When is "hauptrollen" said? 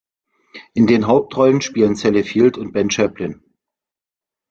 1.05-1.61